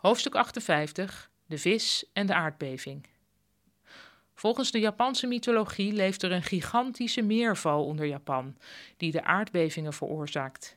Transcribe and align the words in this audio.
Hoofdstuk 0.00 0.34
58: 0.34 1.30
De 1.46 1.58
vis 1.58 2.04
en 2.12 2.26
de 2.26 2.34
aardbeving. 2.34 3.06
Volgens 4.34 4.70
de 4.70 4.78
Japanse 4.78 5.26
mythologie 5.26 5.92
leeft 5.92 6.22
er 6.22 6.32
een 6.32 6.42
gigantische 6.42 7.22
meerval 7.22 7.84
onder 7.84 8.06
Japan, 8.06 8.56
die 8.96 9.10
de 9.10 9.24
aardbevingen 9.24 9.92
veroorzaakt. 9.92 10.76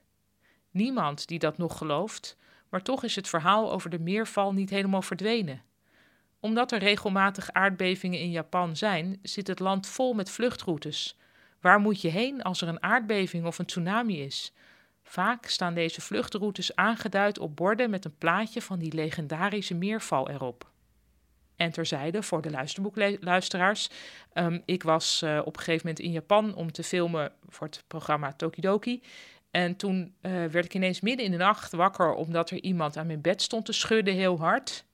Niemand 0.71 1.27
die 1.27 1.39
dat 1.39 1.57
nog 1.57 1.77
gelooft, 1.77 2.37
maar 2.69 2.81
toch 2.81 3.03
is 3.03 3.15
het 3.15 3.27
verhaal 3.27 3.71
over 3.71 3.89
de 3.89 3.99
meerval 3.99 4.53
niet 4.53 4.69
helemaal 4.69 5.01
verdwenen. 5.01 5.61
Omdat 6.39 6.71
er 6.71 6.79
regelmatig 6.79 7.51
aardbevingen 7.51 8.19
in 8.19 8.31
Japan 8.31 8.75
zijn, 8.75 9.19
zit 9.21 9.47
het 9.47 9.59
land 9.59 9.87
vol 9.87 10.13
met 10.13 10.29
vluchtroutes. 10.29 11.17
Waar 11.61 11.79
moet 11.79 12.01
je 12.01 12.09
heen 12.09 12.41
als 12.41 12.61
er 12.61 12.67
een 12.67 12.83
aardbeving 12.83 13.45
of 13.45 13.59
een 13.59 13.65
tsunami 13.65 14.21
is? 14.21 14.53
Vaak 15.13 15.45
staan 15.45 15.73
deze 15.73 16.01
vluchtroutes 16.01 16.75
aangeduid 16.75 17.39
op 17.39 17.55
borden 17.55 17.89
met 17.89 18.05
een 18.05 18.17
plaatje 18.17 18.61
van 18.61 18.79
die 18.79 18.93
legendarische 18.93 19.73
meerval 19.73 20.29
erop. 20.29 20.71
En 21.55 21.71
terzijde, 21.71 22.23
voor 22.23 22.41
de 22.41 22.49
luisterboekluisteraars, 22.49 23.89
um, 24.33 24.61
ik 24.65 24.83
was 24.83 25.21
uh, 25.23 25.39
op 25.39 25.55
een 25.55 25.63
gegeven 25.63 25.87
moment 25.87 26.05
in 26.05 26.11
Japan 26.11 26.55
om 26.55 26.71
te 26.71 26.83
filmen 26.83 27.31
voor 27.47 27.67
het 27.67 27.83
programma 27.87 28.33
Tokidoki. 28.33 29.01
En 29.51 29.75
toen 29.75 30.15
uh, 30.21 30.31
werd 30.45 30.65
ik 30.65 30.73
ineens 30.73 31.01
midden 31.01 31.25
in 31.25 31.31
de 31.31 31.37
nacht 31.37 31.71
wakker 31.71 32.13
omdat 32.13 32.49
er 32.49 32.61
iemand 32.61 32.97
aan 32.97 33.07
mijn 33.07 33.21
bed 33.21 33.41
stond 33.41 33.65
te 33.65 33.73
schudden 33.73 34.13
heel 34.13 34.39
hard. 34.39 34.85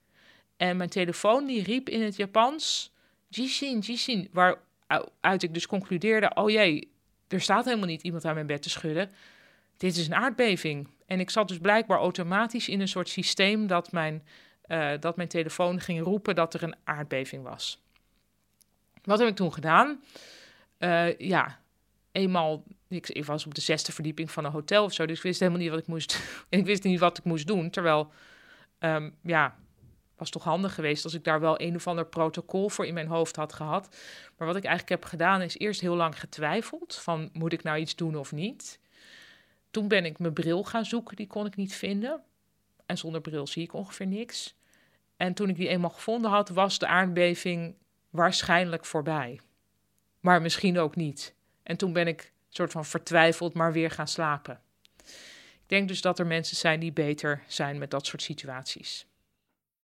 En 0.57 0.77
mijn 0.77 0.89
telefoon 0.89 1.45
die 1.45 1.63
riep 1.63 1.89
in 1.89 2.01
het 2.01 2.15
Japans, 2.15 2.93
Jishin, 3.27 3.79
Jishin, 3.79 4.29
waaruit 4.31 5.43
ik 5.43 5.54
dus 5.54 5.67
concludeerde, 5.67 6.31
oh 6.33 6.49
jee, 6.49 6.91
er 7.27 7.41
staat 7.41 7.65
helemaal 7.65 7.87
niet 7.87 8.01
iemand 8.01 8.26
aan 8.26 8.33
mijn 8.33 8.48
bed 8.48 8.61
te 8.61 8.70
schudden 8.70 9.11
dit 9.80 9.98
is 9.98 10.08
een 10.08 10.16
aardbeving. 10.16 10.88
En 11.05 11.20
ik 11.20 11.30
zat 11.30 11.48
dus 11.48 11.58
blijkbaar 11.58 11.99
automatisch 11.99 12.70
in 12.70 12.82
een 12.82 12.88
soort 12.88 13.10
systeem 13.10 13.68
dat 13.68 13.91
mijn, 13.91 14.24
uh, 14.68 14.91
dat 14.99 15.16
mijn 15.16 15.27
telefoon 15.27 15.80
ging 15.80 16.04
roepen 16.04 16.35
dat 16.35 16.54
er 16.54 16.63
een 16.63 16.76
aardbeving 16.84 17.44
was. 17.44 17.84
Wat 19.04 19.20
heb 19.20 19.27
ik 19.27 19.35
toen 19.35 19.54
gedaan? 19.54 20.04
Uh, 20.80 21.18
ja, 21.18 21.60
eenmaal, 22.12 22.63
ik, 22.88 23.24
was 23.26 23.46
op 23.46 23.55
de 23.55 23.62
zesde 23.62 23.91
verdieping 23.91 24.32
van 24.32 24.46
een 24.46 24.52
hotel 24.52 24.84
of 24.84 24.94
zo, 24.94 25.05
dus 25.05 25.18
ik 25.18 25.24
wist 25.24 25.40
helemaal 25.40 25.62
niet 25.62 25.70
wat 25.70 25.80
ik 25.80 25.88
moest. 25.88 26.20
ik 26.50 26.66
wist 26.66 26.84
niet 26.84 27.00
wat 27.00 27.18
ik 27.18 27.24
moest 27.24 27.48
doen. 27.48 27.70
Terwijl, 27.70 28.12
um, 28.80 29.16
ja, 29.24 29.55
was 30.18 30.30
toch 30.30 30.44
handig 30.44 30.74
geweest 30.74 31.04
als 31.04 31.13
ik 31.13 31.24
daar 31.24 31.40
wel 31.40 31.62
een 31.62 31.76
of 31.76 31.88
ander 31.88 32.05
protocol 32.05 32.70
voor 32.70 32.85
in 32.85 32.94
mijn 32.94 33.07
hoofd 33.07 33.35
had 33.35 33.54
gehad. 33.54 33.98
Maar 34.38 34.48
wat 34.48 34.55
ik 34.55 34.63
eigenlijk 34.63 35.02
heb 35.02 35.10
gedaan 35.10 35.41
is 35.41 35.57
eerst 35.57 35.82
heel 35.82 35.96
lang 35.96 36.20
getwijfeld 36.20 36.96
van 36.96 37.30
moet 37.34 37.54
ik 37.54 37.63
nou 37.63 37.77
iets 37.77 37.96
doen 37.96 38.16
of 38.16 38.32
niet. 38.32 38.80
Toen 39.71 39.87
ben 39.87 40.05
ik 40.05 40.20
mijn 40.20 40.34
bril 40.34 40.63
gaan 40.63 40.85
zoeken, 40.85 41.15
die 41.15 41.27
kon 41.27 41.45
ik 41.45 41.55
niet 41.55 41.75
vinden. 41.75 42.23
En 42.85 42.98
zonder 42.98 43.21
bril 43.21 43.48
zie 43.48 43.63
ik 43.63 43.73
ongeveer 43.73 44.07
niks. 44.07 44.55
En 45.17 45.34
toen 45.34 45.49
ik 45.49 45.55
die 45.55 45.67
eenmaal 45.67 45.89
gevonden 45.89 46.31
had, 46.31 46.49
was 46.49 46.79
de 46.79 46.87
aardbeving 46.87 47.76
waarschijnlijk 48.09 48.85
voorbij. 48.85 49.39
Maar 50.20 50.41
misschien 50.41 50.79
ook 50.79 50.95
niet. 50.95 51.35
En 51.63 51.77
toen 51.77 51.93
ben 51.93 52.07
ik 52.07 52.31
soort 52.49 52.71
van 52.71 52.85
vertwijfeld, 52.85 53.53
maar 53.53 53.73
weer 53.73 53.91
gaan 53.91 54.07
slapen. 54.07 54.61
Ik 55.70 55.76
denk 55.76 55.87
dus 55.87 56.01
dat 56.01 56.20
er 56.20 56.27
mensen 56.27 56.57
zijn 56.57 56.79
die 56.79 56.93
beter 56.93 57.43
zijn 57.48 57.77
met 57.77 57.91
dat 57.91 58.05
soort 58.05 58.21
situaties. 58.21 59.05